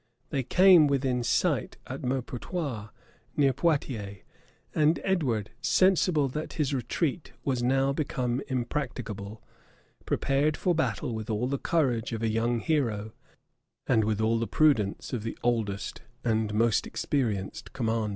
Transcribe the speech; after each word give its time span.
They 0.31 0.41
came 0.41 0.87
within 0.87 1.21
sight 1.23 1.77
at 1.85 2.01
Maupertuis, 2.01 2.89
near 3.37 3.53
Poiotiers; 3.53 4.23
and 4.73 4.99
Edward, 5.03 5.51
sensible 5.61 6.27
that 6.29 6.53
his 6.53 6.73
retreat 6.73 7.33
was 7.45 7.61
now 7.61 7.93
become 7.93 8.41
impracticable, 8.47 9.43
prepared 10.07 10.57
for 10.57 10.73
battle 10.73 11.13
with 11.13 11.29
all 11.29 11.45
the 11.45 11.59
courage 11.59 12.13
of 12.13 12.23
a 12.23 12.29
young 12.29 12.61
hero, 12.61 13.13
and 13.85 14.03
with 14.03 14.19
all 14.19 14.39
the 14.39 14.47
prudence 14.47 15.13
of 15.13 15.21
the 15.21 15.37
oldest 15.43 16.01
and 16.23 16.51
most 16.51 16.87
experienced 16.87 17.71
commander. 17.73 18.09